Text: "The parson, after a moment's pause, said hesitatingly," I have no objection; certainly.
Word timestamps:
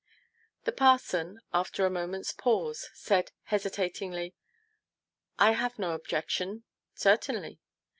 "The 0.65 0.71
parson, 0.71 1.41
after 1.53 1.85
a 1.85 1.91
moment's 1.91 2.31
pause, 2.33 2.89
said 2.95 3.31
hesitatingly," 3.43 4.33
I 5.37 5.51
have 5.51 5.77
no 5.77 5.91
objection; 5.91 6.63
certainly. 6.95 7.59